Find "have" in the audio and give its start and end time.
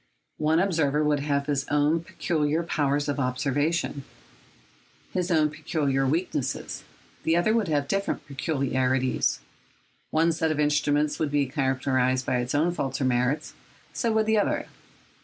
1.19-1.45, 7.67-7.87